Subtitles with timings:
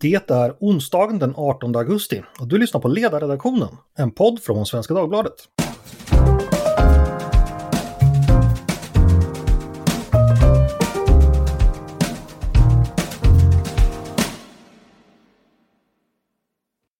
[0.00, 4.94] Det är onsdagen den 18 augusti och du lyssnar på Ledarredaktionen, en podd från Svenska
[4.94, 5.34] Dagbladet.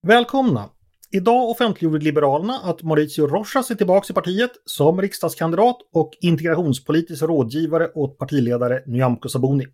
[0.06, 0.70] Välkomna!
[1.10, 7.90] Idag offentliggjorde Liberalerna att Mauricio Rojas är tillbaka i partiet som riksdagskandidat och integrationspolitisk rådgivare
[7.94, 9.66] åt partiledare Nyamko Sabuni.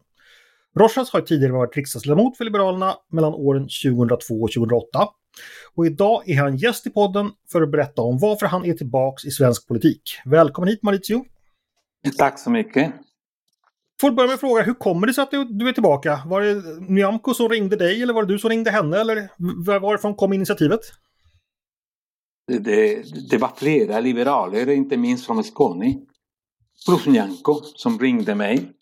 [0.77, 5.09] Rojas har tidigare varit riksdagsledamot för Liberalerna mellan åren 2002 och 2008.
[5.75, 9.29] Och idag är han gäst i podden för att berätta om varför han är tillbaka
[9.29, 10.03] i svensk politik.
[10.25, 11.25] Välkommen hit Mauricio!
[12.19, 12.93] Tack så mycket!
[14.01, 16.21] Får börja med att fråga, hur kommer det sig att du är tillbaka?
[16.27, 18.97] Var det Nyamko som ringde dig eller var det du som ringde henne?
[18.97, 19.29] Eller
[19.81, 20.81] varifrån kom initiativet?
[22.47, 25.95] Det, det var flera liberaler, inte minst från Skåne,
[26.87, 28.73] plus Nyamko, som ringde mig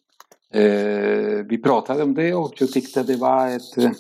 [0.55, 3.91] Eh, vi pratade om det och jag tyckte det var ett eh,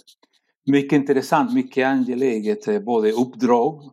[0.67, 3.91] mycket intressant, mycket angeläget eh, både uppdrag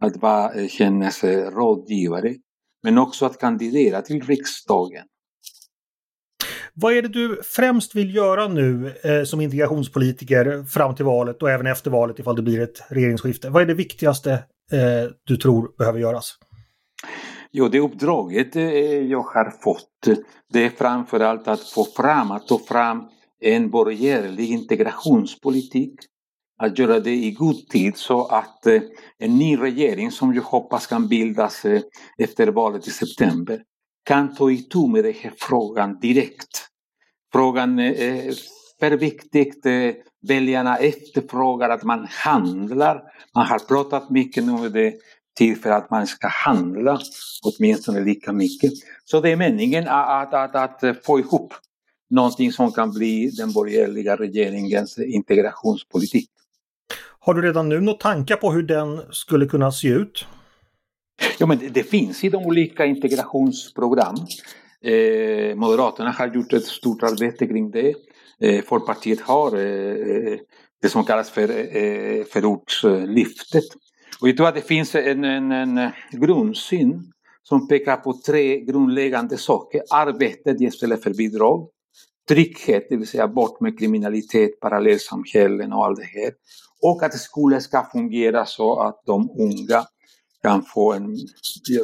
[0.00, 2.34] att vara hennes rådgivare
[2.82, 5.04] men också att kandidera till riksdagen.
[6.74, 11.50] Vad är det du främst vill göra nu eh, som integrationspolitiker fram till valet och
[11.50, 13.50] även efter valet ifall det blir ett regeringsskifte?
[13.50, 16.38] Vad är det viktigaste eh, du tror behöver göras?
[17.52, 18.54] Jo, det uppdraget
[19.08, 20.08] jag har fått
[20.52, 23.08] det är framförallt att få fram, att ta fram
[23.40, 25.94] en borgerlig integrationspolitik.
[26.58, 28.82] Att göra det i god tid så att eh,
[29.18, 31.80] en ny regering som jag hoppas kan bildas eh,
[32.18, 33.62] efter valet i september
[34.04, 36.68] kan ta itu med den här frågan direkt.
[37.32, 38.34] Frågan eh, är
[38.80, 39.52] för viktig.
[40.28, 43.02] Väljarna efterfrågar att man handlar.
[43.34, 44.94] Man har pratat mycket om det
[45.38, 47.00] tid för att man ska handla
[47.42, 48.72] åtminstone lika mycket.
[49.04, 51.54] Så det är meningen att, att, att, att få ihop
[52.10, 56.30] någonting som kan bli den borgerliga regeringens integrationspolitik.
[57.18, 60.26] Har du redan nu några tankar på hur den skulle kunna se ut?
[61.38, 64.16] Ja, men det, det finns i de olika integrationsprogram.
[64.84, 67.94] Eh, Moderaterna har gjort ett stort arbete kring det.
[68.40, 70.38] Eh, Folkpartiet har eh,
[70.82, 73.64] det som kallas för eh, förortslyftet
[74.22, 77.12] och jag tror att det finns en, en, en eh, grundsyn
[77.42, 79.82] som pekar på tre grundläggande saker.
[79.90, 81.68] Arbetet istället för bidrag.
[82.28, 86.32] Trygghet, det vill säga bort med kriminalitet, parallellsamhällen och allt det här.
[86.82, 89.84] Och att skolan ska fungera så att de unga
[90.42, 91.16] kan få en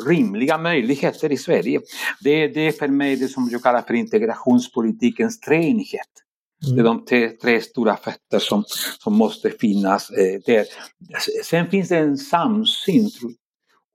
[0.08, 1.80] rimliga möjligheter i Sverige.
[2.20, 6.27] Det, det är för mig det som jag kallar för integrationspolitikens treenighet.
[6.64, 6.76] Mm.
[6.76, 8.64] Det är de tre, tre, stora fötter som,
[8.98, 10.64] som måste finnas eh, där.
[11.44, 13.10] Sen finns det en samsyn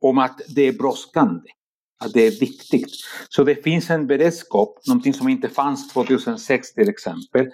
[0.01, 1.50] om att det är brådskande,
[2.06, 2.91] att det är viktigt.
[3.29, 7.51] Så det finns en beredskap, någonting som inte fanns 2006 till exempel,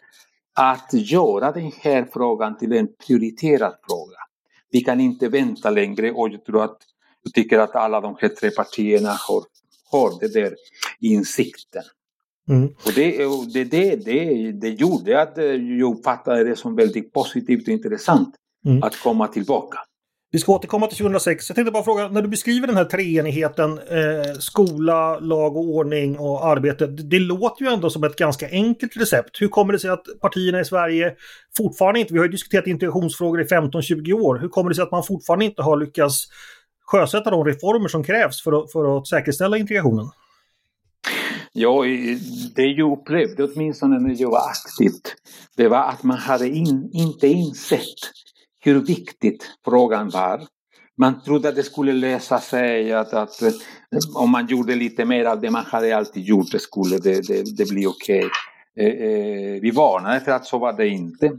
[0.55, 4.17] att göra den här frågan till en prioriterad fråga.
[4.71, 6.77] Vi kan inte vänta längre och jag tror att
[7.23, 9.43] jag tycker att alla de här tre partierna har,
[9.91, 10.55] har det där
[10.99, 11.83] insikten.
[12.49, 12.67] Mm.
[12.85, 13.17] Och det,
[13.53, 15.33] det, det, det, det gjorde att
[15.79, 18.83] jag uppfattade det som väldigt positivt och intressant mm.
[18.83, 19.77] att komma tillbaka.
[20.31, 21.49] Vi ska återkomma till 2006.
[21.49, 26.19] Jag tänkte bara fråga, när du beskriver den här treenigheten, eh, skola, lag och ordning
[26.19, 26.87] och arbete.
[26.87, 29.41] Det låter ju ändå som ett ganska enkelt recept.
[29.41, 31.15] Hur kommer det sig att partierna i Sverige
[31.57, 34.91] fortfarande inte, vi har ju diskuterat integrationsfrågor i 15-20 år, hur kommer det sig att
[34.91, 36.27] man fortfarande inte har lyckats
[36.85, 40.09] sjösätta de reformer som krävs för att, för att säkerställa integrationen?
[41.53, 41.83] Ja,
[42.55, 44.91] det jag upplevde åtminstone när jag var aktiv,
[45.57, 47.99] det var att man hade in, inte insett
[48.61, 50.47] hur viktigt frågan var.
[50.97, 53.51] Man trodde att det skulle lösa sig, att, att eh,
[54.15, 57.57] om man gjorde lite mer av det man hade alltid gjort, det skulle det, det,
[57.57, 58.25] det bli okej.
[58.25, 58.87] Okay.
[58.87, 61.31] Eh, eh, vi varnade för att så var det inte.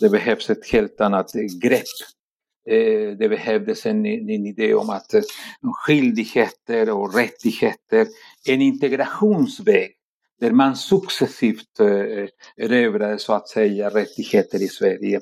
[0.00, 1.82] Det behövs ett helt annat grepp
[2.66, 5.22] Eh, det behövdes en, en idé om att eh,
[5.86, 8.06] skyldigheter och rättigheter,
[8.48, 9.96] en integrationsväg
[10.42, 15.20] där man successivt eh, erövrade så att säga rättigheter i Sverige.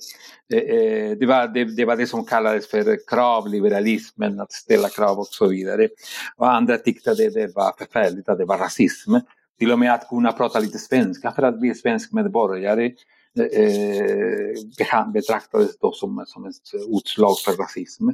[0.52, 5.18] Eh, eh, det var det, det var det som kallades för kravliberalismen, att ställa krav
[5.18, 5.88] och så vidare.
[6.36, 9.14] Och andra tyckte att det var förfärligt, att det var rasism.
[9.58, 12.90] Till och med att kunna prata lite svenska för att bli svensk medborgare
[13.38, 16.54] eh, eh betraktades då som, som ett
[16.96, 18.08] utslag för rasism.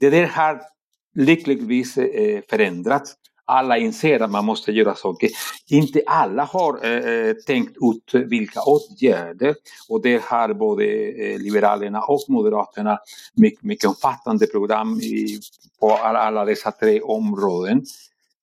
[0.00, 0.60] Det där har
[1.14, 3.14] lyckligtvis eh, förändrats.
[3.44, 5.30] Alla inser att man måste göra saker.
[5.68, 9.54] Inte alla har eh, eh tänkt ut vilka åtgärder
[9.88, 12.98] och det har både eh, Liberalerna och Moderaterna
[13.34, 15.40] mycket, mycket omfattande program i,
[15.80, 17.82] på alla, alla dessa tre områden.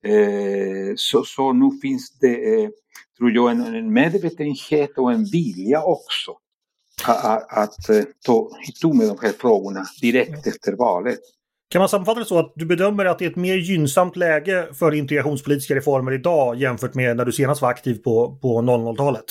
[0.03, 2.69] Eh, så, så nu finns det eh,
[3.17, 6.31] tror jag, en, en medvetenhet och en vilja också
[7.05, 7.75] att, att
[8.25, 11.19] ta itu med de här frågorna direkt efter valet.
[11.69, 14.67] Kan man sammanfatta det så att du bedömer att det är ett mer gynnsamt läge
[14.73, 19.25] för integrationspolitiska reformer idag jämfört med när du senast var aktiv på, på 00-talet?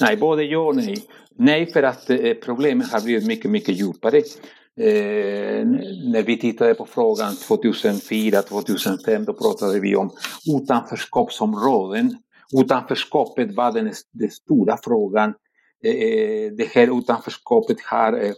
[0.00, 1.04] Nej, både ja och nej.
[1.38, 4.18] Nej, för att eh, problemen har blivit mycket, mycket djupare.
[4.80, 5.66] Eh,
[6.12, 10.10] när vi tittade på frågan 2004-2005 då pratade vi om
[10.56, 12.16] utanförskapsområden.
[12.52, 15.34] Utanförskapet var den, den stora frågan.
[15.84, 18.28] Eh, det här utanförskapet har eh,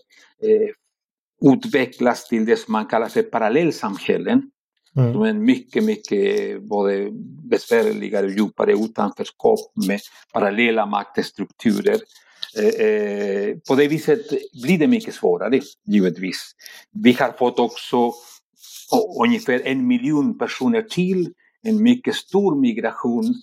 [0.42, 0.68] eh
[1.52, 4.50] utvecklats till det som man kallar för parallellsamhällen.
[4.96, 5.12] Mm.
[5.12, 7.08] Som är mycket, mycket både
[7.50, 10.00] besvärligare och djupare utanförskap med
[10.32, 11.98] parallella maktstrukturer.
[12.58, 14.20] Eh, eh, på det viset
[14.62, 16.54] blir det mycket svårare, givetvis.
[16.92, 18.12] Vi har fått också
[19.24, 21.32] ungefär en miljon personer till,
[21.62, 23.34] en mycket stor migration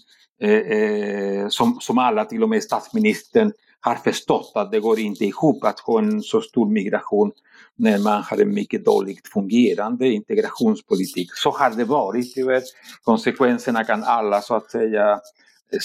[0.42, 5.26] Eh, eh, som, som alla, till och med statsministern, har förstått att det går inte
[5.26, 7.32] ihop att ha en så stor migration
[7.76, 11.30] när man har en mycket dåligt fungerande integrationspolitik.
[11.34, 12.62] Så har det varit tyvärr.
[13.04, 15.20] Konsekvenserna kan alla så att säga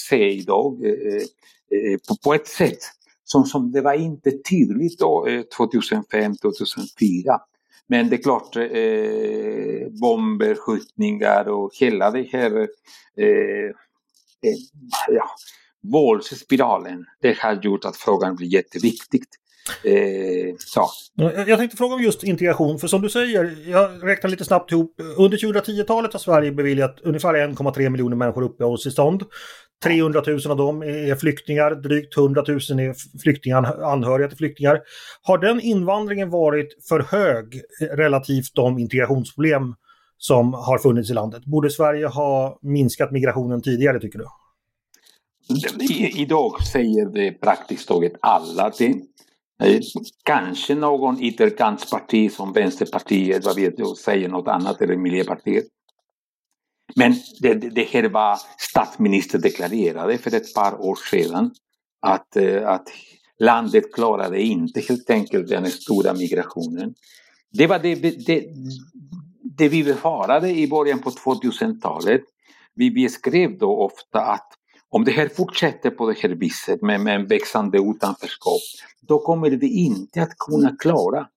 [0.08, 1.22] se idag eh,
[1.78, 2.78] eh, på, på ett sätt
[3.24, 7.40] som, som det var inte tydligt då, eh, 2005, 2004.
[7.86, 12.60] Men det är klart, eh, bomber, skjutningar och hela det här
[13.16, 13.70] eh,
[14.42, 15.28] Eh, ja,
[15.92, 19.22] våldsspiralen, det har gjort att frågan blir jätteviktig.
[19.84, 20.86] Eh, så.
[21.20, 24.72] Mm, jag tänkte fråga om just integration, för som du säger, jag räknar lite snabbt
[24.72, 25.00] ihop.
[25.16, 29.22] Under 2010-talet har Sverige beviljat ungefär 1,3 miljoner människor uppehållstillstånd.
[29.84, 34.80] 300 000 av dem är flyktingar, drygt 100 000 är flyktingar, anhöriga till flyktingar.
[35.22, 37.60] Har den invandringen varit för hög
[37.92, 39.74] relativt de integrationsproblem
[40.18, 41.44] som har funnits i landet?
[41.44, 44.26] Borde Sverige ha minskat migrationen tidigare tycker du?
[46.16, 48.72] Idag säger det praktiskt taget alla.
[48.78, 48.94] Det,
[50.22, 55.64] kanske någon ytterkantsparti som Vänsterpartiet, vad vet jag, säger något annat, eller Miljöpartiet.
[56.94, 61.50] Men det, det här var statsministern deklarerade för ett par år sedan
[62.00, 62.88] att, eh, att
[63.38, 66.94] landet klarade inte helt enkelt den stora migrationen.
[67.52, 67.94] Det var det,
[68.26, 68.44] det,
[69.58, 72.20] det vi befarade i början på 2000-talet.
[72.74, 74.48] Vi beskrev då ofta att
[74.88, 78.60] om det här fortsätter på det här viset med, med en växande utanförskap,
[79.00, 81.28] då kommer vi inte att kunna klara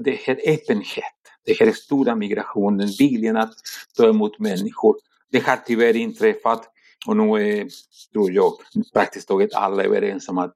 [0.00, 1.04] det här öppenhet,
[1.46, 3.54] den här stora migrationen, viljan att
[3.96, 4.96] ta emot människor.
[5.30, 6.68] Det har tyvärr inträffat
[7.06, 7.68] och nu är,
[8.12, 8.52] tror jag,
[8.92, 10.54] praktiskt taget alla överens om att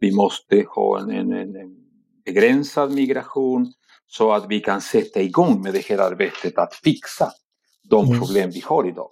[0.00, 1.76] vi måste ha en, en, en
[2.24, 3.72] begränsad migration
[4.16, 7.32] så att vi kan sätta igång med det här arbetet att fixa
[7.90, 8.18] de mm.
[8.20, 9.10] problem vi har idag.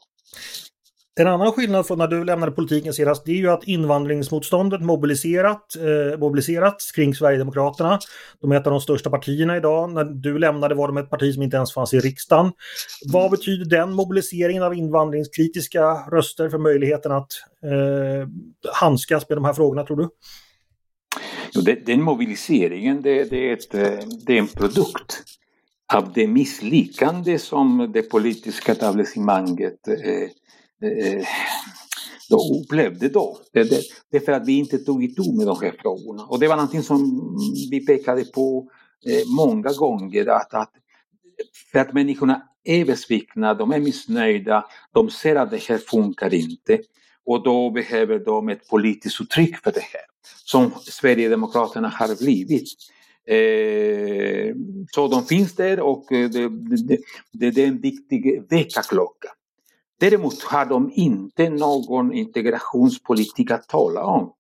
[1.21, 5.77] En annan skillnad från när du lämnade politiken senast, det är ju att invandringsmotståndet mobiliserat,
[5.77, 7.99] eh, mobiliserats kring Sverigedemokraterna.
[8.41, 9.93] De är ett av de största partierna idag.
[9.93, 12.53] När du lämnade var de ett parti som inte ens fanns i riksdagen.
[13.13, 15.83] Vad betyder den mobiliseringen av invandringskritiska
[16.13, 17.33] röster för möjligheten att
[17.65, 18.29] eh,
[18.73, 20.09] handskas med de här frågorna, tror du?
[21.85, 25.25] Den mobiliseringen, det, det, är ett, eh, det är en produkt
[25.95, 31.27] av det misslyckande som det politiska etablissemanget eh, eh, eh,
[32.31, 33.39] då upplevde då.
[33.53, 36.25] Det, det, det är för att vi inte tog itu med de här frågorna.
[36.25, 37.21] Och det var någonting som
[37.71, 38.69] vi pekade på
[39.07, 40.27] eh, många gånger.
[40.27, 40.71] Att, att,
[41.73, 46.79] för att människorna är besvikna, de är missnöjda, de ser att det här funkar inte.
[47.25, 50.12] Och då behöver de ett politiskt uttryck för det här.
[50.45, 52.69] Som Sverigedemokraterna har blivit.
[53.27, 54.55] Eh,
[54.95, 56.99] så de finns där och eh, det, det,
[57.33, 59.29] det, det är en viktig väckarklocka.
[60.01, 64.33] Däremot har de inte någon integrationspolitik att tala om.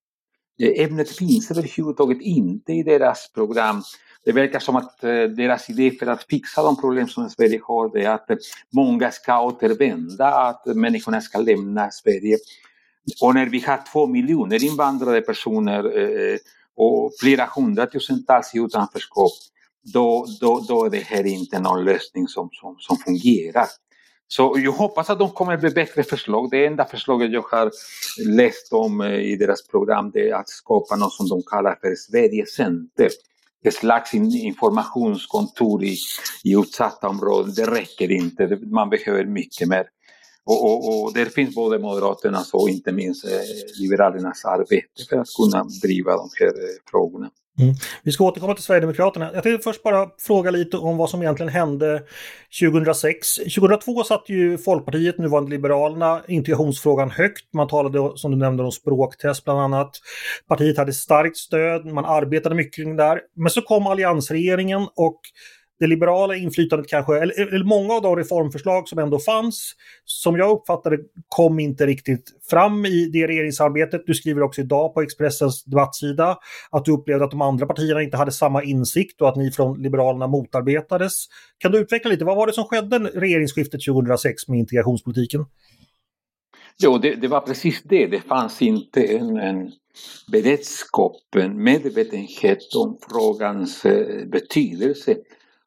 [0.63, 3.83] Ämnet finns överhuvudtaget inte i deras program.
[4.25, 7.99] Det verkar som att eh, deras idé för att fixa de problem som Sverige har
[7.99, 8.27] är att
[8.73, 12.39] många ska återvända, att människorna ska lämna Sverige.
[13.21, 16.39] Och när vi har två miljoner invandrade personer eh,
[16.77, 19.33] och flera hundratusentals i utanförskap,
[19.93, 23.67] då, då, då är det här inte någon lösning som, som, som fungerar.
[24.29, 26.51] Så jag hoppas att de kommer med bättre förslag.
[26.51, 27.71] Det enda förslaget jag har
[28.27, 31.95] läst om eh, i deras program det är att skapa något som de kallar för
[31.95, 33.09] Sverigecenter.
[33.65, 35.97] Ett slags informationskontor i,
[36.45, 37.55] i utsatta områden.
[37.55, 39.87] Det räcker inte, man behöver mycket mer.
[40.45, 43.31] Och, och, och där finns både Moderaternas och inte minst eh,
[43.81, 47.31] Liberalernas arbete för att kunna driva de här eh, frågorna.
[47.61, 47.75] Mm.
[48.03, 49.31] Vi ska återkomma till Sverigedemokraterna.
[49.35, 52.03] Jag tänkte först bara fråga lite om vad som egentligen hände
[52.61, 53.35] 2006.
[53.35, 57.55] 2002 satt ju Folkpartiet, nuvarande Liberalerna, integrationsfrågan högt.
[57.55, 59.91] Man talade, som du nämnde, om språktest bland annat.
[60.49, 63.21] Partiet hade starkt stöd, man arbetade mycket kring det där.
[63.37, 65.21] Men så kom alliansregeringen och
[65.83, 69.75] det liberala inflytandet kanske, eller, eller, många av de reformförslag som ändå fanns,
[70.05, 70.99] som jag uppfattade
[71.29, 74.03] kom inte riktigt fram i det regeringsarbetet.
[74.07, 76.39] Du skriver också idag på Expressens debattsida
[76.71, 79.83] att du upplevde att de andra partierna inte hade samma insikt och att ni från
[79.83, 81.13] Liberalerna motarbetades.
[81.59, 85.45] Kan du utveckla lite, vad var det som skedde regeringsskiftet 2006 med integrationspolitiken?
[86.79, 88.07] Jo, det, det var precis det.
[88.07, 89.71] Det fanns inte en, en
[90.33, 95.17] beredskap, en medvetenhet om frågans eh, betydelse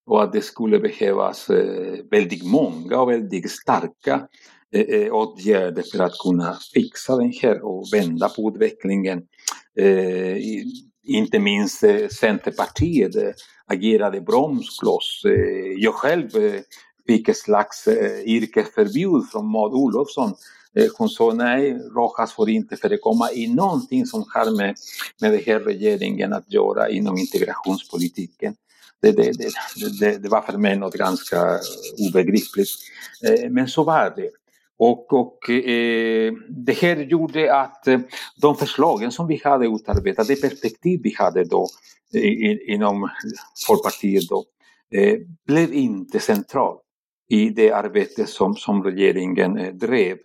[0.05, 4.27] och att det skulle behövas eh, väldigt många och väldigt starka
[4.71, 9.21] eh, eh åtgärder för att kunna fixa den här och vända på utvecklingen.
[9.79, 10.37] Eh,
[11.07, 13.11] inte minst eh, Centerpartiet
[13.67, 15.21] agerade bromskloss.
[15.77, 16.29] Jag själv
[17.07, 17.87] fick ett slags
[18.25, 20.33] yrkesförbud från Maud Olofsson.
[20.97, 24.75] Hon sa nej, Rojas får inte förekomma i någonting som har med,
[25.21, 28.55] med den här regeringen att göra inom integrationspolitiken
[29.01, 29.31] det, det,
[29.99, 31.59] det, det, var för mig något ganska
[32.09, 32.69] obegripligt.
[33.27, 34.29] Eh, men så var det.
[34.77, 37.99] Och, och eh, det här gjorde att eh,
[38.41, 41.67] de förslagen som vi hade utarbetat, det perspektiv vi hade då
[42.13, 43.09] eh, inom
[43.67, 44.45] Folkpartiet då,
[45.47, 46.77] blev inte central
[47.29, 50.17] i det arbete som, som regeringen drev.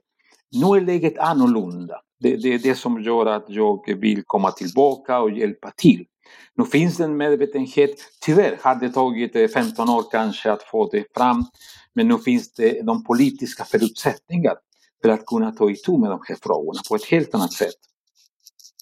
[0.61, 2.01] Nu är läget annorlunda.
[2.21, 6.05] Det, det är det som gör att jag vill komma tillbaka och hjälpa till.
[6.55, 7.97] Nu finns det en medvetenhet.
[8.21, 11.45] Tyvärr har det tagit eh, 15 år kanske att få det fram.
[11.95, 14.55] Men nu finns det de politiska förutsättningar
[15.03, 17.75] för att kunna ta itu med de här frågorna på ett helt annat sätt.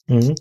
[0.08, 0.34] Mm.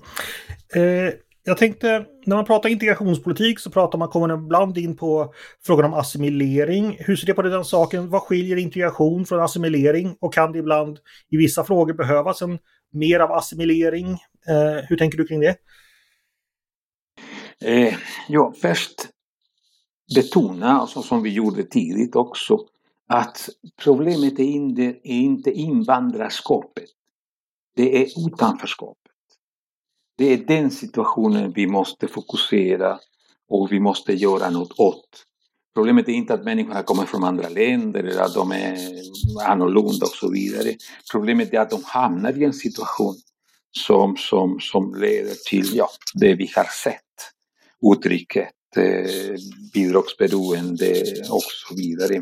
[0.75, 1.13] Eh,
[1.44, 5.34] jag tänkte, när man pratar integrationspolitik så pratar man, kommer man ibland in på
[5.66, 6.98] frågan om assimilering.
[7.00, 8.10] Hur ser du på den saken?
[8.10, 10.18] Vad skiljer integration från assimilering?
[10.20, 11.00] Och kan det ibland
[11.30, 12.60] i vissa frågor behövas en
[12.94, 14.12] mer av assimilering?
[14.48, 15.56] Eh, hur tänker du kring det?
[17.62, 17.96] Eh,
[18.27, 19.10] ja, först
[20.15, 22.60] betona, alltså som vi gjorde tidigt också,
[23.08, 23.50] att
[23.84, 26.89] problemet är inte, är inte invandrarskapet.
[27.75, 29.12] Det är utanförskapet.
[30.17, 33.00] Det är den situationen vi måste fokusera
[33.50, 35.25] och vi måste göra något åt.
[35.77, 38.77] Problemet är inte att människorna kommer från andra länder eller att de är
[39.46, 40.75] annorlunda och så vidare.
[41.12, 43.15] Problemet är att de hamnar i en situation
[43.72, 46.93] som, som, som leder till ja, det vi har sett
[47.93, 49.36] uttrycket eh,
[49.74, 52.22] bidragsberoende och så vidare.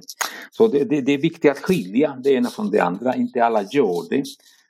[0.51, 3.63] Så det, det, det, är viktigt att skilja det ena från det andra, inte alla
[3.63, 4.23] gör det.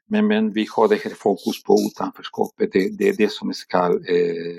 [0.07, 3.85] Men, men vi har det här fokus på utanförskapet, det, det är det som ska
[3.85, 4.57] eh,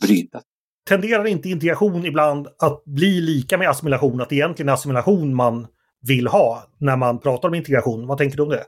[0.00, 0.42] brytas.
[0.88, 5.66] Tenderar inte integration ibland att bli lika med assimilation, att det egentligen är assimilation man
[6.06, 8.06] vill ha när man pratar om integration?
[8.06, 8.64] Vad tänker du om det?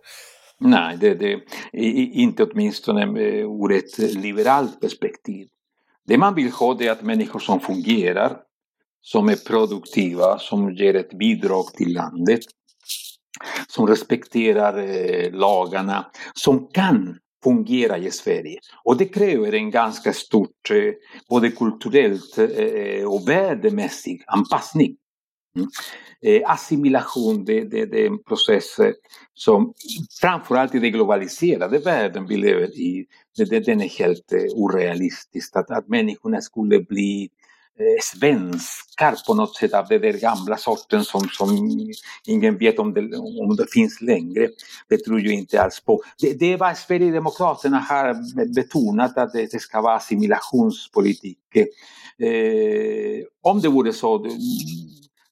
[0.61, 1.41] Nej, det, det,
[1.73, 5.47] inte åtminstone eh, ur ett liberalt perspektiv.
[6.07, 8.37] Det man vill ha är att människor som fungerar,
[9.01, 12.41] som är produktiva, som ger ett bidrag till landet,
[13.69, 18.59] som respekterar eh, lagarna, som kan fungera i Sverige.
[18.85, 20.93] Och det kräver en ganska stort, eh,
[21.29, 24.97] både kulturellt eh, och värdemässig anpassning.
[25.57, 25.69] Mm.
[26.23, 28.77] Eh, assimilation, det, det, det, är en process
[29.35, 29.75] som
[30.21, 35.57] framförallt i den globaliserade världen vi lever i, det, den är helt orealistisk.
[35.57, 37.29] Att, att människorna skulle bli
[37.79, 41.49] Eh, svenskar på något sätt av den där gamla sorten som, som
[42.27, 44.49] ingen vet om det, om det finns längre.
[44.89, 46.03] Det tror jag inte alls på.
[46.21, 48.15] Det, det är vad Sverigedemokraterna har
[48.55, 51.39] betonat att det, ska vara assimilationspolitik.
[52.19, 54.27] Eh, om det vore så,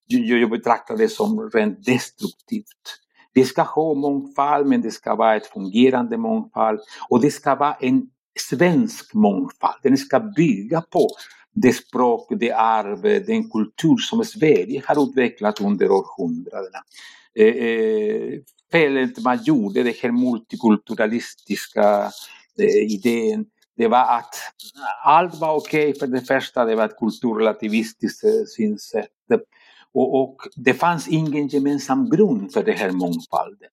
[0.07, 3.01] jag betraktar det som rent destruktivt.
[3.35, 7.75] Det ska ha mångfald, men det ska vara ett fungerande mångfald och det ska vara
[7.75, 8.07] en
[8.41, 9.75] svensk mångfald.
[9.83, 11.09] Den ska bygga på
[11.54, 16.78] det språk, det arv, den kultur som Sverige har utvecklat under århundradena.
[17.38, 18.40] Eh, eh,
[18.73, 22.11] felet man gjorde, den här multikulturalistiska
[22.58, 23.46] eh, idén,
[23.76, 24.34] det var att
[25.04, 29.08] allt var okej okay för det första, det var ett kulturrelativistiskt eh, synsätt.
[29.94, 33.68] Och, och, det fanns ingen gemensam grund för den här mångfalden.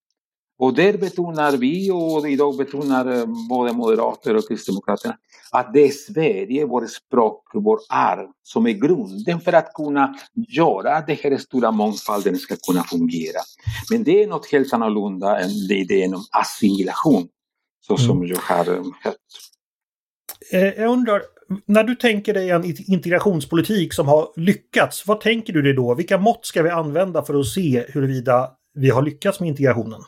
[0.61, 5.17] Och där betonar vi och idag betonar eh, både moderater och kristdemokraterna
[5.51, 10.95] att det är Sverige, vårt språk, vår arv som är grunden för att kunna göra
[10.95, 13.39] att den här stora mångfalden ska kunna fungera.
[13.91, 17.27] Men det är något helt annorlunda än idén om assimilation,
[17.87, 18.27] så som mm.
[18.27, 18.65] jag har
[19.03, 19.15] hört.
[20.51, 21.21] Eh, jag undrar,
[21.65, 25.95] när du tänker dig en integrationspolitik som har lyckats, vad tänker du dig då?
[25.95, 30.01] Vilka mått ska vi använda för att se huruvida vi har lyckats med integrationen?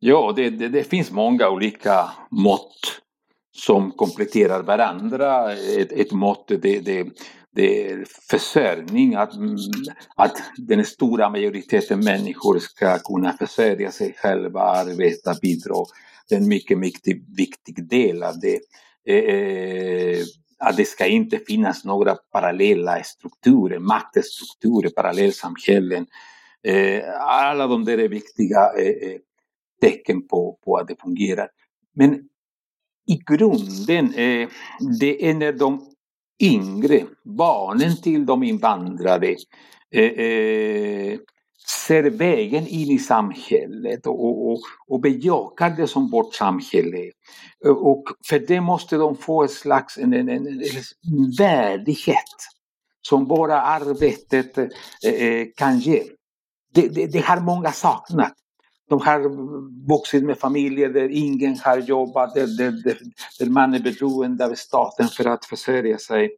[0.00, 3.00] Ja, det, det, det finns många olika mått
[3.56, 5.52] som kompletterar varandra.
[5.52, 7.06] Ett, ett mått det, det,
[7.54, 9.32] det är försörjning, att,
[10.16, 15.84] att den stora majoriteten människor ska kunna försörja sig själva, arbeta, bidra.
[16.28, 18.60] Det är en mycket, mycket viktig del av det.
[19.08, 20.24] Eh, eh
[20.60, 26.06] att det ska inte finnas några parallella strukturer, maktstrukturer, parallellsamhällen.
[26.62, 29.18] Eh, alla de där är viktiga eh, eh
[29.80, 31.48] tecken på, på att det fungerar.
[31.94, 32.14] Men
[33.06, 34.48] i grunden, eh,
[35.00, 35.94] det är när de
[36.42, 39.36] yngre, barnen till de invandrade,
[39.90, 41.18] eh, eh,
[41.88, 47.10] ser vägen in i samhället och, och, och bejakar det som vårt samhälle
[47.64, 50.62] Och för det måste de få en slags en, en, en, en
[51.38, 52.38] värdighet
[53.08, 56.02] som bara arbetet eh, eh, kan ge.
[56.74, 58.32] Det, det, det har många saknat.
[58.88, 59.20] De har
[59.88, 62.98] vuxit med familjer där ingen har jobbat, där, där, där,
[63.38, 66.30] där man är beroende av staten för att försörja sig.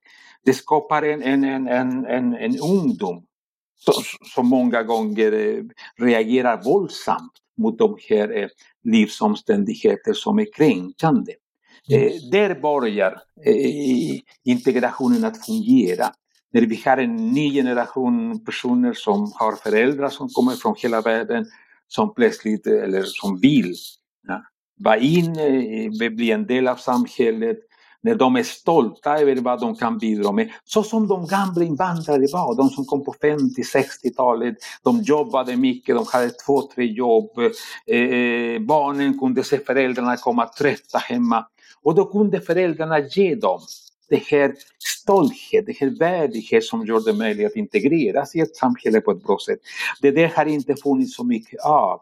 [0.44, 3.24] Det skapar en, en, en, en, en, en ungdom
[4.34, 5.64] som många gånger eh,
[6.04, 8.48] reagerar våldsamt mot de här eh,
[8.84, 11.32] livsomständigheter som är kränkande.
[11.90, 12.06] Mm.
[12.06, 13.22] Eh, där börjar
[14.44, 16.06] integrationen att fungera.
[16.52, 21.46] När vi har en ny generation personer som har föräldrar som kommer från hela världen
[21.90, 23.74] som plötsligt, eller som vill
[24.28, 24.42] ja,
[24.78, 25.32] vara in,
[26.16, 27.58] bli en del av samhället,
[28.02, 30.50] när de är stolta över vad de kan bidra med.
[30.64, 34.54] Så som de gamla invandrare var, de som kom på 50-60-talet.
[34.82, 37.38] De jobbade mycket, de hade två, tre jobb.
[37.86, 41.46] Eh, eh, barnen kunde se föräldrarna komma trötta hemma.
[41.82, 43.60] Och då kunde föräldrarna ge dem
[44.10, 49.00] det här stolthet, det här värdighet som gör det möjligt att integreras i ett samhälle
[49.00, 49.58] på ett bra sätt.
[50.00, 52.00] Det där har inte funnits så mycket av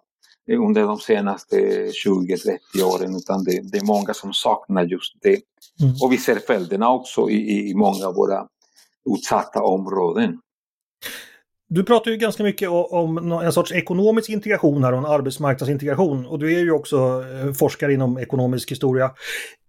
[0.50, 5.40] under de senaste 20-30 åren utan det, det, är många som saknar just det.
[5.80, 5.94] Mm.
[6.02, 8.46] Och vi ser följderna också i, i många av våra
[9.14, 10.40] utsatta områden.
[11.70, 16.38] Du pratar ju ganska mycket om en sorts ekonomisk integration här och en arbetsmarknadsintegration och
[16.38, 19.10] du är ju också eh, forskare inom ekonomisk historia.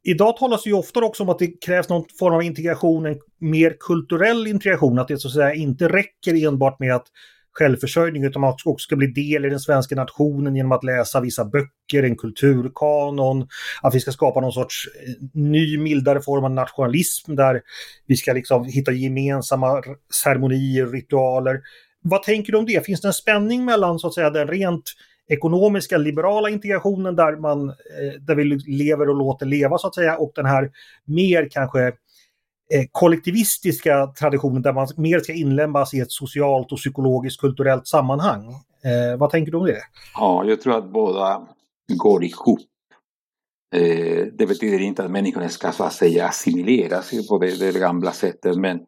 [0.04, 3.20] Idag talas det ju ofta också om att det krävs någon form av integration, en
[3.40, 7.08] mer kulturell integration, att det så att säga inte räcker enbart med att
[7.52, 11.46] självförsörjning utan man också ska bli del i den svenska nationen genom att läsa vissa
[11.46, 13.48] böcker, en kulturkanon,
[13.82, 17.62] att vi ska skapa någon sorts eh, ny mildare form av nationalism där
[18.08, 19.84] vi ska liksom hitta gemensamma
[20.24, 21.60] ceremonier ritualer.
[22.02, 22.86] Vad tänker du om det?
[22.86, 24.84] Finns det en spänning mellan så att säga den rent
[25.30, 30.18] ekonomiska liberala integrationen där, man, eh, där vi lever och låter leva så att säga
[30.18, 30.72] och den här
[31.06, 31.88] mer kanske
[32.74, 38.48] eh, kollektivistiska traditionen där man mer ska inlämnas i ett socialt och psykologiskt kulturellt sammanhang.
[38.84, 39.82] Eh, vad tänker du om det?
[40.14, 41.48] Ja, jag tror att båda
[41.88, 42.60] går ihop.
[43.76, 48.12] Eh, det betyder inte att människorna ska så att säga assimileras på det, det gamla
[48.12, 48.80] sättet men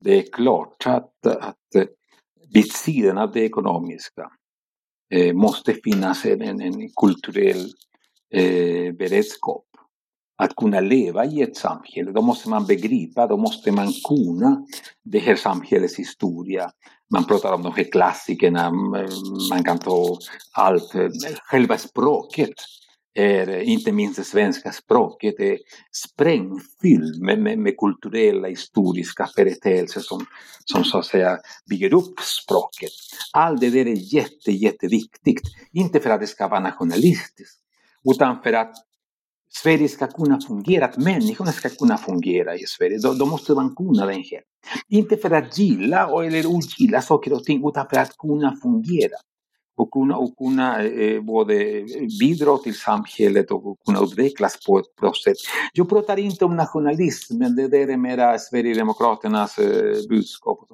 [0.00, 1.84] det är klart att, att eh,
[2.52, 4.30] vid sidan av det ekonomiska
[5.14, 7.72] eh, måste finnas en, en, en kulturell
[8.34, 9.64] eh, beredskap
[10.36, 14.66] att kunna leva i ett samhälle, då måste man begripa, då måste man kunna
[15.04, 16.70] det här samhällets historia.
[17.14, 18.70] Man pratar om de här klassikerna,
[19.50, 20.18] man kan ta
[20.52, 20.94] allt.
[20.94, 21.08] Eh,
[21.42, 22.54] själva språket
[23.14, 25.58] är, inte minst det svenska språket, är
[25.92, 30.26] sprängfyllt med, med, med, kulturella, historiska företeelser som,
[30.64, 31.38] som så att säga
[31.70, 32.90] bygger upp språket.
[33.32, 35.40] Allt det där är jätte, jätteviktigt.
[35.72, 37.60] Inte för att det ska vara nationalistiskt,
[38.14, 38.74] utan för att
[39.54, 42.98] Sverige ska kunna fungera, att människorna ska kunna fungera i Sverige.
[43.02, 44.40] Då, då måste man kunna det här.
[44.88, 49.16] Inte för att gilla eller ogilla saker och ting, utan för att kunna fungera.
[49.76, 51.84] Och kunna, och kunna eh, både
[52.20, 55.36] bidra till samhället och kunna utvecklas på ett bra sätt.
[55.72, 60.68] Jag pratar inte om nationalism, men det där är mera Sverigedemokraternas eh, budskap.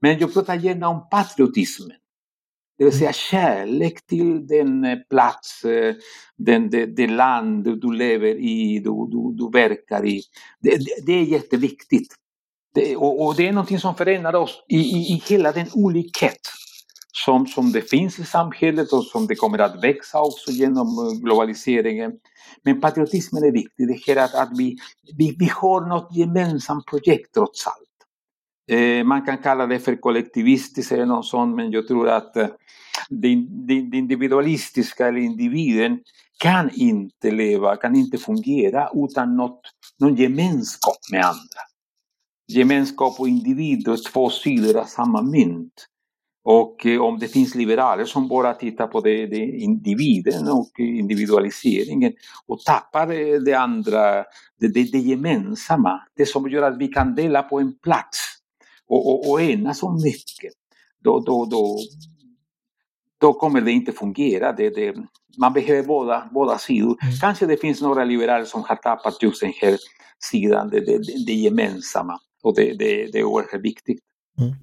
[0.00, 1.96] Men jag pratar gärna om patriotismen.
[2.78, 5.94] Det vill säga kärlek till den eh, plats, eh,
[6.36, 10.22] den, det, det land du lever i, du, du, du verkar i.
[10.60, 12.14] Det, det, det är jätteviktigt.
[12.74, 16.40] Det, och, och, det är någonting som förenar oss i, i, i hela den olikhet
[17.24, 21.20] som, som det finns i samhället och som det kommer att växa också genom eh,
[21.22, 22.12] globaliseringen.
[22.62, 24.76] Men patriotismen är viktig, det här att, att vi,
[25.18, 27.90] vi, vi har något gemensamt projekt trots allt.
[28.78, 32.48] Eh, man kan kalla det för kollektivistiskt eller något sånt, men jag tror att eh,
[33.08, 35.98] det, det, det individualistiska eller individen
[36.38, 39.60] kan inte leva, kan inte fungera utan något
[39.98, 41.60] någon gemenskap med andra.
[42.48, 45.86] Gemenskap och individ är två sidor av samma mynt.
[46.42, 52.12] Och eh, om det finns liberaler som bara tittar på det, det individen och individualiseringen
[52.46, 53.06] och tappar
[53.44, 54.24] det andra,
[54.60, 58.18] det, det, det gemensamma, det som gör att vi kan dela på en plats
[58.88, 60.52] och, och, och enas om mycket,
[61.04, 61.78] då, då, då,
[63.20, 64.52] då kommer det inte fungera.
[64.52, 64.96] Det, det,
[65.38, 66.98] man behöver båda, båda sidor.
[67.02, 67.14] Mm.
[67.20, 69.76] Kanske det finns några liberaler som har tappat just den här
[70.30, 72.18] sidan, det, det, det gemensamma.
[72.42, 74.00] Och det, det, det är oerhört viktigt.
[74.38, 74.54] Mm.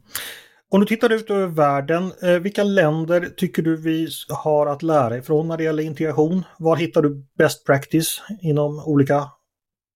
[0.69, 5.17] Om du tittar ut över världen, eh, vilka länder tycker du vi har att lära
[5.17, 6.43] ifrån när det gäller integration?
[6.59, 9.23] Var hittar du best practice inom olika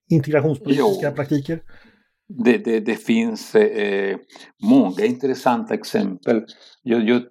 [0.09, 1.59] integrationspolitiska jo, praktiker?
[2.45, 4.17] Det, det, det finns eh,
[4.63, 6.45] många intressanta exempel.
[6.83, 7.21] Jag, jag,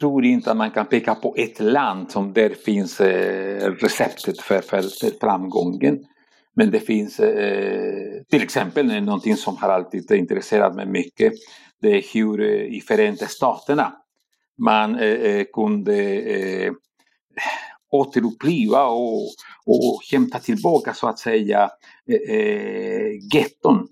[0.00, 4.60] tror inte att man kan peka på ett land som där finns eh, receptet för,
[4.60, 5.98] för, för framgången.
[6.56, 11.32] Men det finns eh, till exempel någonting som har alltid intresserat mig mycket.
[11.80, 13.92] Det är hur eh, i Förenta Staterna
[14.58, 16.72] man eh, eh kunde eh,
[17.90, 19.22] återuppliva och,
[19.66, 21.70] och hämta tillbaka så att säga
[22.08, 23.88] eh, eh getton.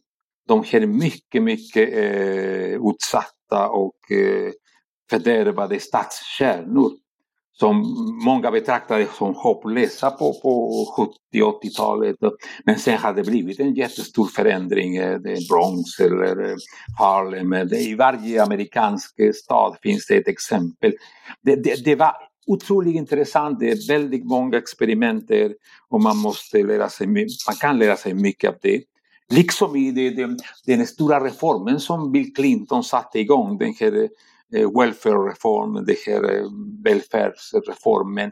[0.48, 4.53] De här mycket, mycket eh, utsatta och eh,
[5.11, 6.90] fördärvade stadskärnor
[7.60, 7.94] som
[8.24, 10.84] många betraktade som hopplösa på, på
[11.34, 12.16] 70-80-talet.
[12.64, 14.96] Men sen har det blivit en jättestor förändring.
[14.96, 16.56] Eh, det är Bronx eller eh,
[16.98, 17.52] Harlem.
[17.52, 20.92] Eh, det, I varje amerikansk stad finns det ett exempel.
[21.42, 22.12] Det, det, det var
[22.46, 23.60] otroligt intressant.
[23.60, 25.30] Det är väldigt många experiment
[25.88, 28.82] och man måste lära sig, man kan lära sig mycket av det.
[29.30, 34.08] Liksom i det, den, den stora reformen som Bill Clinton satte igång, den här
[34.54, 36.46] Eh, welfare-reformen, det här eh,
[36.84, 38.30] välfärdsreformen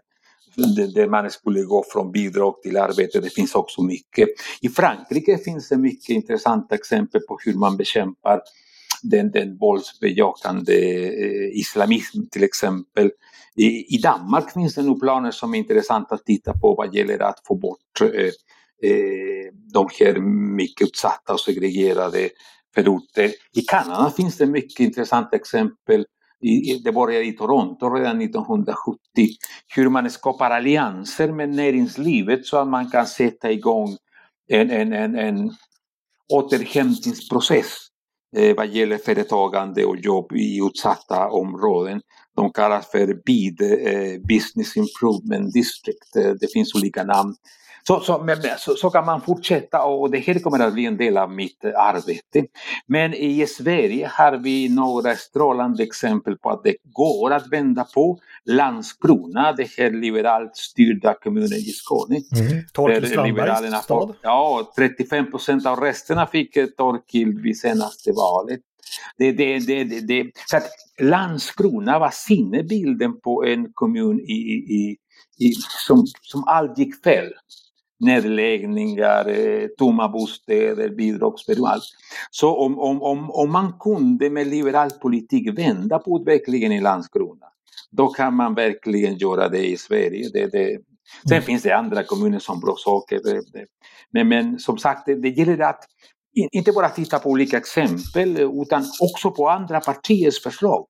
[0.94, 3.20] där man skulle gå från bidrag till arbete.
[3.20, 4.28] Det finns också mycket.
[4.60, 8.40] I Frankrike finns det mycket intressanta exempel på hur man bekämpar
[9.02, 10.74] den, den våldsbejakande
[11.06, 13.10] eh, islamism till exempel.
[13.56, 17.22] I, I, Danmark finns det nog planer som är intressanta att titta på vad gäller
[17.22, 18.08] att få bort eh,
[18.90, 20.20] eh de här
[20.56, 22.30] mycket utsatta och segregerade
[22.76, 23.32] förorter.
[23.54, 26.04] I Kanada finns det mycket intressanta exempel.
[26.84, 28.98] det började i Toronto redan 1970.
[29.76, 33.96] Hur man skapar allianser med näringslivet så att man kan sätta igång
[34.48, 35.52] en, en, en, en
[36.32, 37.76] återhämtningsprocess
[38.36, 42.00] eh, vad gäller företagande och jobb i utsatta områden.
[42.36, 46.16] De kallas för BID, eh, Business Improvement District.
[46.16, 47.34] Eh, det finns olika namn.
[47.86, 48.26] Så, så,
[48.58, 51.64] så, så, kan man fortsätta och det här kommer att bli en del av mitt
[51.64, 52.46] arbete.
[52.86, 58.18] Men i Sverige har vi några strålande exempel på att det går att vända på.
[58.44, 62.16] Landskrona, det här liberalt styrda kommunen i Skåne.
[62.16, 62.62] Mm.
[62.72, 64.14] Torkild Liberalerna stad.
[64.22, 68.60] Ja, 35 procent av resterna fick Torkild vid senaste valet.
[69.18, 70.68] Det, det, det, det, så att
[71.00, 74.96] Landskrona var sinnebilden på en kommun i, i,
[75.38, 75.52] i,
[75.86, 77.32] som, som allt gick fel
[78.00, 81.80] nedläggningar, eh, tomma bostäder, bidragsberoende.
[82.30, 87.46] Så om, om, om, om man kunde med liberal politik vända på utvecklingen i Landskrona,
[87.90, 90.30] då kan man verkligen göra det i Sverige.
[90.32, 90.78] Det, det.
[91.28, 91.42] Sen mm.
[91.42, 92.62] finns det andra kommuner som.
[93.08, 93.66] Det,
[94.10, 95.84] men, men som sagt, det, det gäller att
[96.52, 100.86] inte bara titta på olika exempel utan också på andra partiers förslag.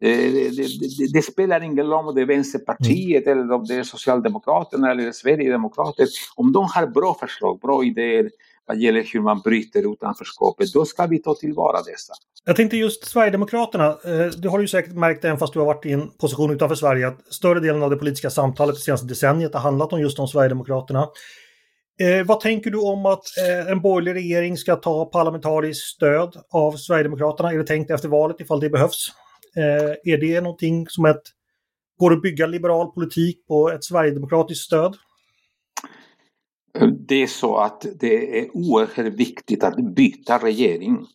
[0.00, 0.66] Det, det,
[1.12, 3.38] det, spelar ingen roll om det är Vänsterpartiet mm.
[3.38, 6.06] eller om det är Socialdemokraterna eller Sverigedemokrater.
[6.36, 8.30] Om de har bra förslag, bra idéer
[8.66, 12.12] vad gäller hur man bryter utanförskapet, då ska vi ta tillvara dessa.
[12.44, 15.86] Jag tänkte just Sverigedemokraterna, eh, det har du säkert märkt även fast du har varit
[15.86, 19.54] i en position utanför Sverige, att större delen av det politiska samtalet det senaste decenniet
[19.54, 21.08] har handlat om just om Sverigedemokraterna.
[22.00, 26.72] Eh, vad tänker du om att eh, en borgerlig regering ska ta parlamentariskt stöd av
[26.72, 27.52] Sverigedemokraterna?
[27.52, 29.08] Är det tänkt efter valet ifall det behövs?
[29.56, 31.22] Eh, är det någonting som ett,
[31.98, 34.96] går att bygga liberal politik på ett sverigedemokratiskt stöd?
[37.08, 41.06] Det är så att det är oerhört viktigt att byta regering.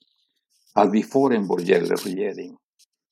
[0.74, 2.58] Att vi får en borgerlig regering.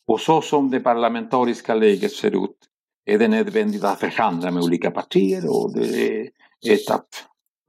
[0.07, 2.57] Och så som det parlamentariska läget ser ut
[3.05, 6.29] är det nödvändigt att förhandla med olika partier och det är
[6.73, 7.01] ett av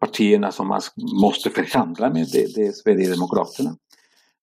[0.01, 0.81] partierna som man
[1.21, 3.77] måste förhandla med, det, det är Sverigedemokraterna.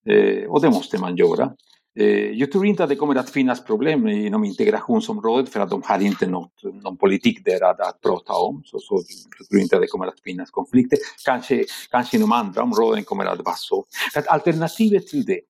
[0.08, 1.52] Eh, och det måste man göra.
[1.98, 5.82] Eh, jag tror inte att det kommer att finnas problem inom integrationsområdet för att de
[5.84, 8.62] har inte något, någon politik där att, att prata om.
[8.64, 9.02] Så, så
[9.38, 10.98] jag tror inte att det kommer att finnas konflikter.
[11.24, 13.84] Kanske, kanske inom andra områden kommer det att vara så.
[14.14, 15.40] Att alternativet till det,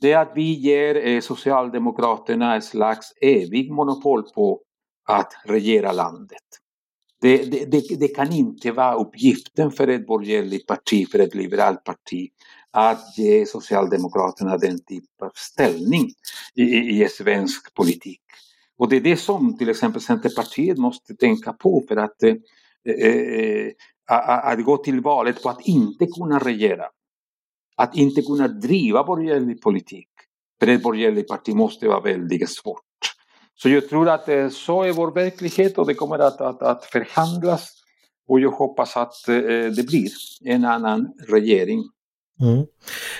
[0.00, 4.60] det är att vi ger eh, Socialdemokraterna ett slags evig monopol på
[5.08, 6.42] att regera landet.
[7.20, 11.84] Det, det, det, det, kan inte vara uppgiften för ett borgerligt parti, för ett liberalt
[11.84, 12.28] parti,
[12.72, 16.10] att ge Socialdemokraterna den typen av ställning
[16.54, 18.20] i, i, i svensk politik.
[18.78, 22.34] Och det är det som till exempel Centerpartiet måste tänka på för att eh,
[22.88, 23.72] eh, eh
[24.06, 26.84] att gå till valet på att inte kunna regera.
[27.76, 30.08] Att inte kunna driva borgerlig politik.
[30.60, 32.82] För ett borgerligt parti måste vara väldigt svårt.
[33.54, 36.84] Så jag tror att eh, så är vår verklighet och det kommer att, att, att
[36.84, 37.70] förhandlas.
[38.28, 39.36] Och jag hoppas att eh,
[39.76, 40.10] det blir
[40.44, 41.84] en annan regering.
[42.40, 42.66] Mm.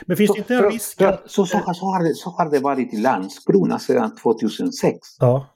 [0.07, 1.31] Men finns det inte en risk för, att...
[1.31, 4.99] Så, så, så, har det, så har det varit i Landskrona sedan 2006.
[5.19, 5.47] Ja.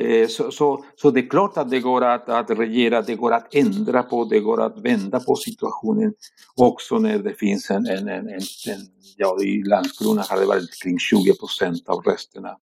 [0.00, 3.32] Eh, så, så, så det är klart att det går att, att regera, det går
[3.32, 6.12] att ändra på, det går att vända på situationen
[6.56, 10.82] också när det finns en, en, en, en, en ja i Landskrona har det varit
[10.82, 12.56] kring 20 procent av rösterna.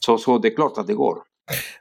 [0.00, 1.18] Så, så det är klart att det går.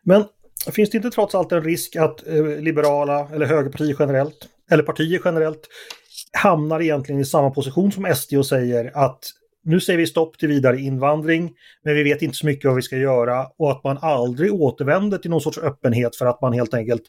[0.03, 0.23] Men
[0.71, 5.21] finns det inte trots allt en risk att eh, liberala eller högerpartier generellt, eller partier
[5.25, 5.67] generellt,
[6.37, 9.19] hamnar egentligen i samma position som SD och säger att
[9.63, 11.51] nu säger vi stopp till vidare invandring,
[11.83, 15.17] men vi vet inte så mycket vad vi ska göra och att man aldrig återvänder
[15.17, 17.03] till någon sorts öppenhet för att man helt enkelt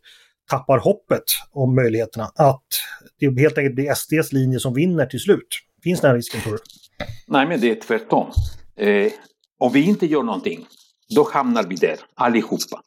[0.50, 2.30] tappar hoppet om möjligheterna.
[2.34, 2.66] Att
[3.18, 5.48] det helt enkelt blir SDs linje som vinner till slut.
[5.82, 6.58] Finns den risken tror du?
[7.26, 8.26] Nej, men det är tvärtom.
[8.76, 9.12] Eh,
[9.58, 10.66] om vi inte gör någonting,
[11.16, 12.82] då hamnar vi där allihopa.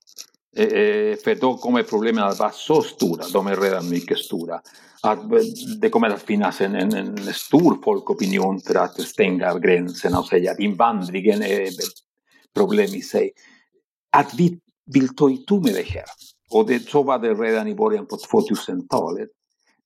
[1.23, 4.61] För då kommer problemen att vara så stora, de är redan mycket stora
[5.07, 5.19] att
[5.81, 10.51] det kommer att finnas en, en, en stor folkopinion för att stänga gränserna och säga
[10.51, 11.75] att invandringen är ett
[12.55, 13.31] problem i sig.
[14.17, 14.59] Att vi
[14.93, 16.03] vill ta itu med det här,
[16.51, 19.29] och det, så var det redan i början på 2000-talet,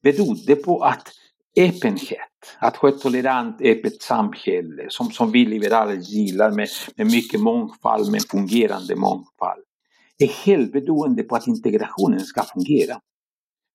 [0.03, 1.11] berodde på att
[1.57, 7.39] öppenhet, att ha ett tolerant, öppet samhälle som, som vi liberaler gillar med, med mycket
[7.39, 9.63] mångfald, med fungerande mångfald,
[10.19, 12.99] är helt beroende på att integrationen ska fungera.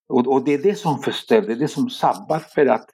[0.08, 2.86] Och, och, det är det som förstör, det är det som sabbar för att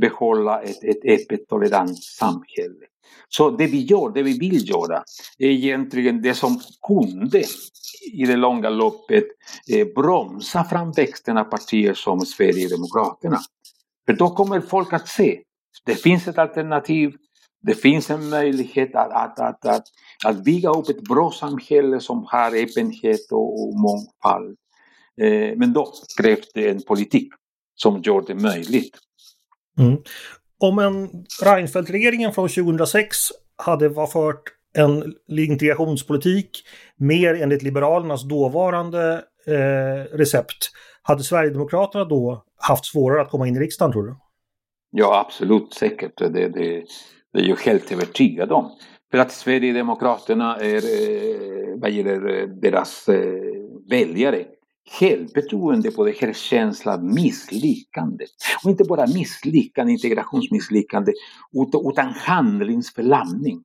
[0.00, 2.86] behålla ett, ett öppet tolerant samhälle.
[3.28, 5.04] Så det vi gör, det vi vill göra,
[5.38, 7.42] är egentligen det som kunde
[8.12, 9.24] i det långa loppet
[9.72, 13.40] eh, bromsa framväxten av partier som Sverigedemokraterna.
[14.06, 15.40] För då kommer folk att se,
[15.84, 17.14] det finns ett alternativ,
[17.66, 19.84] det finns en möjlighet att, att, att, att,
[20.24, 24.56] att bygga upp ett bra samhälle som har öppenhet och, och mångfald.
[25.20, 27.28] Eh, men då krävs det en politik
[27.74, 28.98] som gör det möjligt.
[29.78, 29.96] Mm.
[30.60, 33.18] Om en Reinfeldt-regeringen från 2006
[33.56, 34.42] hade var fört
[34.78, 36.50] en integrationspolitik
[36.96, 40.70] mer enligt Liberalernas dåvarande eh, recept,
[41.02, 44.16] hade Sverigedemokraterna då haft svårare att komma in i riksdagen tror du?
[44.90, 46.18] Ja, absolut säkert.
[46.18, 46.84] Det, det,
[47.36, 48.70] det är jag helt övertygad om.
[49.10, 53.42] För att Sverigedemokraterna är, eh, vad gäller eh, deras eh,
[53.90, 54.44] väljare,
[55.00, 58.24] helt beroende på den här känslan av misslyckande.
[58.64, 61.12] Och inte bara misslyckande, integrationsmisslyckande,
[61.92, 63.62] utan handlingsförlamning.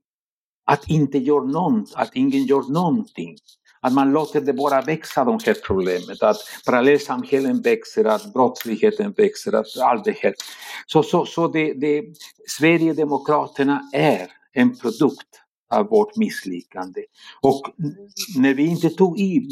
[0.66, 3.36] Att inte göra något, att ingen gör någonting.
[3.82, 6.24] Att man låter det bara växa, de här problemet.
[6.24, 10.34] Att parallellsamhällen växer, att brottsligheten växer, att allt det här.
[10.86, 12.04] Så, så, så det, det,
[12.48, 15.28] Sverigedemokraterna är en produkt
[15.74, 17.02] av vårt misslyckande.
[17.42, 17.62] Och
[18.38, 19.50] när vi inte tog i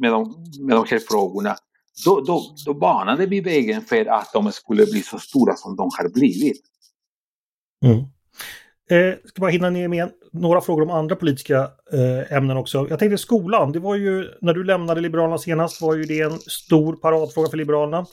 [0.00, 1.56] med de, med de här frågorna
[2.04, 5.90] då, då, då banade vi vägen för att de skulle bli så stora som de
[5.98, 6.62] har blivit.
[7.84, 8.04] Mm.
[8.90, 12.86] Eh, ska bara hinna ner med några frågor om andra politiska eh, ämnen också.
[12.90, 16.38] Jag tänkte skolan, det var ju när du lämnade Liberalerna senast var ju det en
[16.38, 18.06] stor paradfråga för Liberalerna.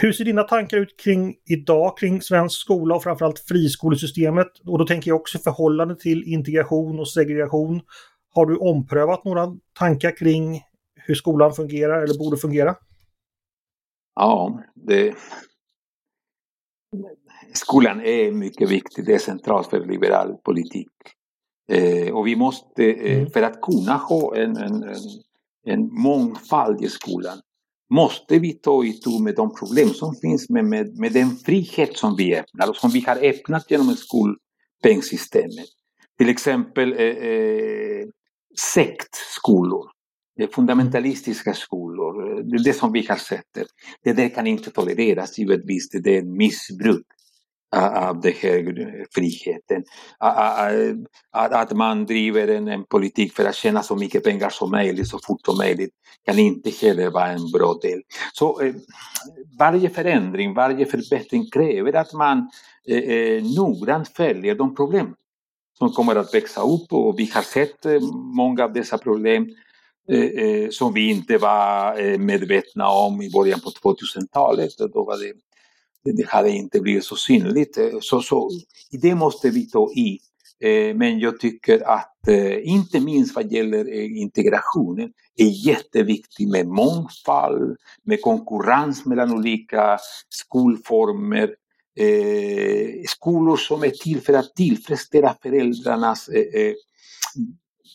[0.00, 4.48] Hur ser dina tankar ut kring idag kring svensk skola och framförallt friskolesystemet?
[4.66, 7.80] Och då tänker jag också förhållande till integration och segregation.
[8.34, 9.46] Har du omprövat några
[9.78, 10.62] tankar kring
[10.94, 12.74] hur skolan fungerar eller borde fungera?
[14.14, 15.14] Ja, det
[17.52, 19.06] skolan är mycket viktig.
[19.06, 20.88] Det är centralt för liberal politik.
[21.72, 23.30] Eh, och vi måste, eh, mm.
[23.30, 24.96] för att kunna ha en, en, en,
[25.66, 27.38] en mångfald i skolan,
[27.90, 32.16] måste vi ta itu med de problem som finns med, med, med den frihet som
[32.16, 35.66] vi öppnar och som vi har öppnat genom skolpengssystemet.
[36.18, 38.06] Till exempel eh, eh,
[38.74, 39.90] sektskolor,
[40.54, 43.58] fundamentalistiska skolor, det det som vi har sett.
[44.04, 47.06] Det där kan inte tolereras givetvis, det är missbruk
[47.76, 49.84] av den här friheten.
[51.32, 55.18] Att, man driver en, en, politik för att tjäna så mycket pengar som möjligt så
[55.18, 55.90] fort som möjligt
[56.26, 58.02] kan inte heller vara en bra del.
[58.32, 58.74] Så eh,
[59.58, 62.50] varje förändring, varje förbättring kräver att man
[62.88, 65.14] eh, eh noggrant följer de problem
[65.78, 68.00] som kommer att växa upp och vi har sett eh,
[68.36, 69.48] många av dessa problem
[70.08, 74.70] eh, eh som vi inte var eh, medvetna om i början på 2000-talet.
[74.78, 75.32] Då var det,
[76.04, 77.78] det hade inte blivit så synligt.
[78.00, 78.50] Så, så
[79.02, 80.18] det måste vi ta i.
[80.94, 82.28] Men jag tycker att
[82.62, 91.54] inte minst vad gäller integrationen är jätteviktigt med mångfald, med konkurrens mellan olika skolformer,
[91.96, 96.74] eh, skolor som är till för att tillfredsställa föräldrarnas eh,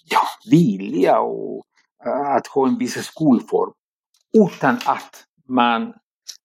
[0.09, 1.63] ja, vilja och
[2.35, 3.73] att ha en viss skolform
[4.33, 5.93] utan att man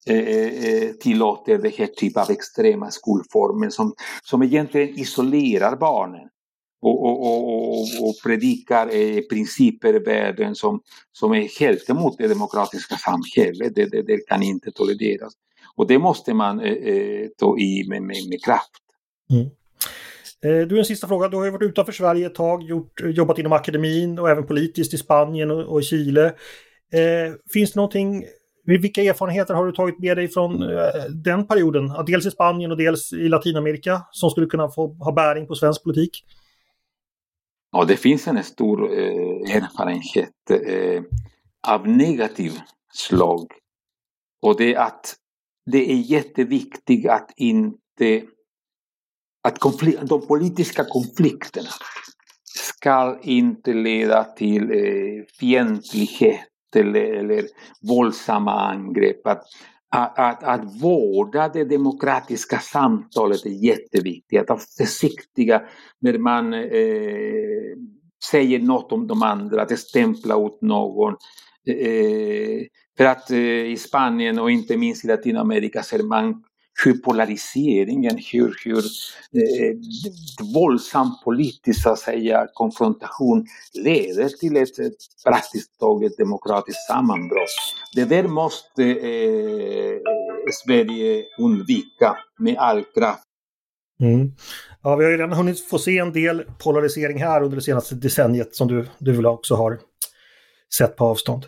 [0.06, 6.28] Eh, eh, eh, tillåter den här typen av extrema skolformer som, som egentligen isolerar barnen
[6.82, 10.80] och, och, och, och predikar eh, principer, värden som,
[11.12, 13.74] som är helt emot det demokratiska samhället.
[13.74, 15.32] Det, det, det kan inte tolereras.
[15.76, 18.70] Och det måste man eh, eh, ta i med, med, med kraft.
[19.30, 19.46] Mm.
[20.44, 21.28] Eh, du, en sista fråga.
[21.28, 24.94] Du har ju varit utanför Sverige ett tag, gjort, jobbat inom akademin och även politiskt
[24.94, 26.26] i Spanien och, och Chile.
[26.92, 28.24] Eh, finns det någonting,
[28.64, 31.92] vilka erfarenheter har du tagit med dig från eh, den perioden?
[32.06, 35.82] Dels i Spanien och dels i Latinamerika som skulle kunna få ha bäring på svensk
[35.82, 36.24] politik?
[37.72, 41.02] Ja, det finns en stor eh, erfarenhet eh,
[41.68, 42.52] av negativ
[42.92, 43.46] slag.
[44.42, 45.16] Och det är att
[45.70, 48.22] det är jätteviktigt att inte
[49.42, 49.60] att
[50.08, 51.70] de politiska konflikterna
[52.44, 57.44] ska inte leda till eh, fientlighet eller, eller
[57.88, 59.26] våldsamma angrepp.
[59.26, 59.42] Att,
[59.88, 64.40] att, att, att vårda det demokratiska samtalet är jätteviktigt.
[64.40, 65.62] Att vara försiktiga
[66.00, 67.76] när man eh,
[68.30, 71.16] säger något om de andra, att stämpla ut någon.
[71.66, 72.62] Eh, eh
[72.96, 76.44] för att eh, i Spanien och inte minst i Latinamerika ser man
[76.84, 79.76] hur polariseringen, hur, hur eh,
[80.54, 87.48] våldsam politisk så att säga, konfrontation leder till ett, ett praktiskt taget demokratiskt sammanbrott.
[87.94, 89.98] Det där måste eh,
[90.64, 93.22] Sverige undvika med all kraft.
[94.00, 94.32] Mm.
[94.82, 97.94] Ja, vi har ju redan hunnit få se en del polarisering här under det senaste
[97.94, 99.80] decenniet som du, du väl också har
[100.78, 101.46] sett på avstånd.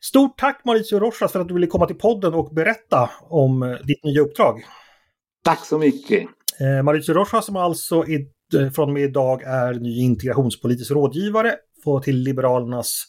[0.00, 3.70] Stort tack Mauricio Rojas för att du ville komma till podden och berätta om eh,
[3.70, 4.64] ditt nya uppdrag.
[5.44, 6.22] Tack så mycket.
[6.60, 11.54] Eh, Mauricio Rojas som alltså i, eh, från och med idag är ny integrationspolitisk rådgivare
[12.04, 13.04] till Liberalernas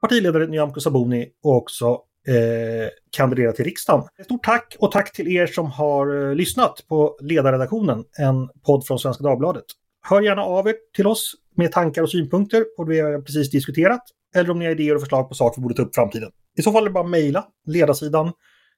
[0.00, 1.86] partiledare Nyamko Sabuni och också
[2.28, 4.04] eh, kandidera till riksdagen.
[4.24, 9.24] Stort tack och tack till er som har lyssnat på Ledarredaktionen, en podd från Svenska
[9.24, 9.64] Dagbladet.
[10.08, 13.50] Hör gärna av er till oss med tankar och synpunkter på det vi har precis
[13.50, 14.02] diskuterat
[14.34, 16.30] eller om ni har idéer och förslag på saker vi borde ta upp i framtiden.
[16.58, 18.32] I så fall är det bara att mejla ledarsidan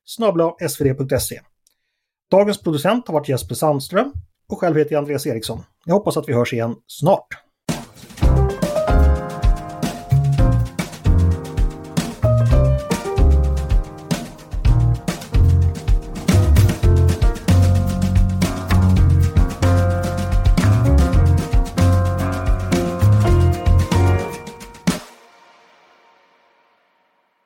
[0.05, 1.41] snabla svd.se.
[2.31, 4.13] Dagens producent har varit Jesper Sandström
[4.49, 5.63] och själv heter jag Andreas Eriksson.
[5.85, 7.48] Jag hoppas att vi hörs igen snart.